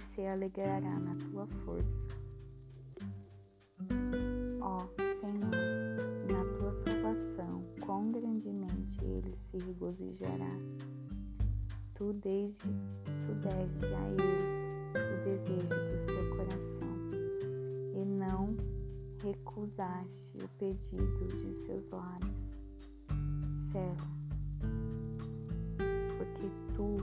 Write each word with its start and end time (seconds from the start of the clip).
se 0.00 0.26
alegrará 0.26 0.98
na 0.98 1.14
tua 1.16 1.46
força. 1.46 2.06
Ó 4.60 4.78
Senhor, 5.20 5.50
na 6.30 6.58
tua 6.58 6.72
salvação, 6.72 7.64
quão 7.84 8.10
grandemente 8.10 9.04
ele 9.04 9.36
se 9.36 9.58
regozijará. 9.58 10.56
Tu, 11.94 12.12
desde, 12.14 12.58
tu 13.26 13.34
deste 13.42 13.84
a 13.86 14.08
ele 14.10 14.60
o 14.94 15.24
desejo 15.24 15.68
do 15.68 15.98
seu 15.98 16.36
coração 16.36 16.96
e 17.94 18.04
não 18.04 18.56
recusaste 19.22 20.38
o 20.42 20.48
pedido 20.58 21.26
de 21.26 21.54
seus 21.54 21.88
lábios. 21.88 22.64
Sela, 23.70 24.10
porque 26.16 26.50
tu 26.74 26.96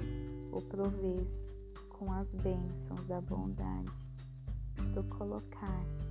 o 0.52 0.61
provês 0.61 1.47
com 1.98 2.12
as 2.14 2.34
bênçãos 2.36 3.08
da 3.08 3.20
bondade. 3.22 3.92
Tu 4.94 5.04
colocaste 5.16 6.08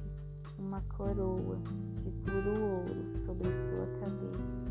uma 0.58 0.80
coroa 0.82 1.58
de 1.96 2.10
puro 2.10 2.60
ouro 2.60 3.24
sobre 3.24 3.48
sua 3.54 3.86
cabeça. 4.00 4.66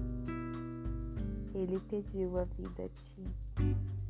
Ele 1.53 1.79
pediu 1.89 2.37
a 2.37 2.43
vida 2.43 2.83
a 2.83 2.89
ti, 2.89 3.23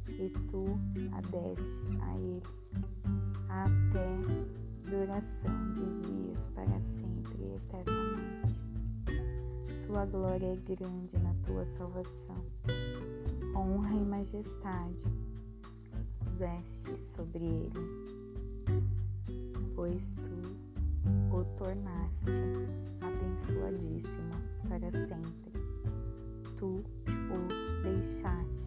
e 0.09 0.29
tu 0.49 0.65
a 1.11 1.21
deste 1.21 1.97
a 2.01 2.17
ele, 2.17 2.43
até 3.49 4.89
duração 4.89 5.73
de 5.73 6.07
dias 6.07 6.49
para 6.49 6.79
sempre 6.79 7.37
e 7.39 7.55
eternamente. 7.55 8.65
Sua 9.71 10.05
glória 10.05 10.53
é 10.53 10.55
grande 10.55 11.17
na 11.19 11.35
tua 11.45 11.65
salvação. 11.67 12.43
Honra 13.55 13.93
e 13.93 14.05
majestade 14.05 15.03
puseste 16.35 17.01
sobre 17.15 17.45
ele, 17.45 18.83
pois 19.73 20.03
tu 20.15 21.33
o 21.33 21.45
tornaste 21.57 22.29
abençoadíssimo 22.99 24.33
para 24.67 24.91
sempre. 24.91 25.53
Tu 26.57 26.65
o 26.65 27.83
deixaste 27.83 28.65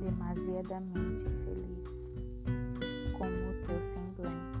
demasiadamente 0.00 1.24
feliz 1.44 2.10
com 3.18 3.26
o 3.26 3.66
teu 3.66 3.82
semblante, 3.82 4.58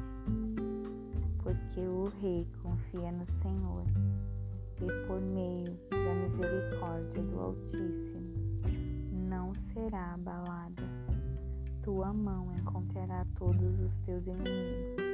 porque 1.42 1.80
o 1.80 2.10
rei 2.20 2.46
confia 2.62 3.12
no 3.12 3.26
Senhor 3.26 3.84
e 4.82 5.06
por 5.06 5.22
meio 5.22 5.74
da 5.90 6.14
misericórdia 6.14 7.22
do 7.22 7.40
Altíssimo 7.40 8.36
não 9.26 9.54
será 9.54 10.12
abalada 10.12 10.85
tua 11.86 12.12
mão 12.12 12.52
encontrará 12.58 13.24
todos 13.36 13.78
os 13.78 13.96
teus 13.98 14.26
inimigos. 14.26 15.04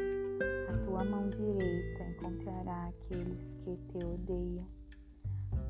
A 0.71 0.79
tua 0.87 1.05
mão 1.05 1.29
direita 1.29 2.03
encontrará 2.03 2.89
aqueles 2.89 3.55
que 3.63 3.77
te 3.77 4.03
odeiam. 4.03 4.67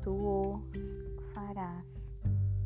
Tu 0.01 0.11
os 0.13 1.33
farás 1.33 2.09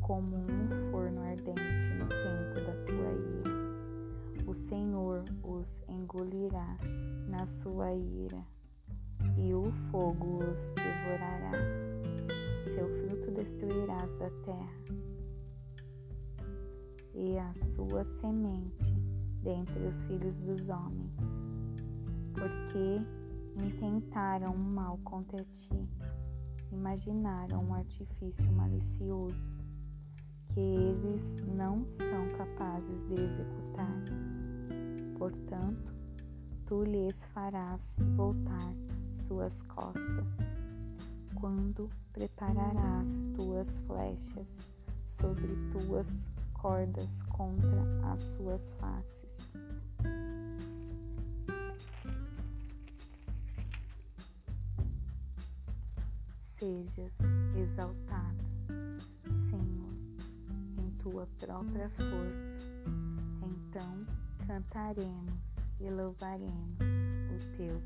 como 0.00 0.36
um 0.36 0.90
forno 0.92 1.20
ardente 1.20 1.60
no 1.98 2.06
tempo 2.06 2.64
da 2.64 2.74
tua 2.84 3.12
ira. 3.12 4.46
O 4.46 4.54
Senhor 4.54 5.24
os 5.42 5.82
engolirá 5.88 6.76
na 7.26 7.44
sua 7.44 7.92
ira, 7.92 8.46
e 9.36 9.52
o 9.52 9.64
fogo 9.90 10.44
os 10.48 10.70
devorará. 10.76 11.50
Seu 12.62 12.88
fruto 13.00 13.32
destruirás 13.32 14.14
da 14.14 14.30
terra 14.44 15.17
e 17.14 17.38
a 17.38 17.54
sua 17.54 18.04
semente 18.04 18.94
dentre 19.42 19.86
os 19.86 20.02
filhos 20.04 20.38
dos 20.40 20.68
homens, 20.68 21.16
porque 22.34 23.00
intentaram 23.64 24.54
um 24.54 24.58
mal 24.74 24.98
contra 25.04 25.44
ti, 25.44 25.88
imaginaram 26.70 27.64
um 27.64 27.74
artifício 27.74 28.50
malicioso 28.52 29.48
que 30.48 30.60
eles 30.60 31.36
não 31.56 31.86
são 31.86 32.28
capazes 32.36 33.02
de 33.04 33.14
executar. 33.14 34.02
Portanto, 35.18 35.94
tu 36.66 36.82
lhes 36.84 37.24
farás 37.26 37.96
voltar 38.16 38.74
suas 39.12 39.62
costas, 39.62 40.36
quando 41.34 41.88
prepararás 42.12 43.24
tuas 43.34 43.78
flechas 43.80 44.68
sobre 45.04 45.56
tuas 45.72 46.30
cordas 46.58 47.22
contra 47.22 48.12
as 48.12 48.20
suas 48.20 48.72
faces. 48.72 49.38
Sejas 56.38 57.18
exaltado, 57.56 58.44
Senhor, 59.48 59.94
em 60.78 60.90
tua 60.98 61.26
própria 61.38 61.88
força. 61.90 62.58
Então 63.42 64.04
cantaremos 64.46 65.38
e 65.80 65.88
louvaremos 65.88 66.82
o 67.30 67.56
teu 67.56 67.80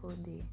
poder. 0.00 0.46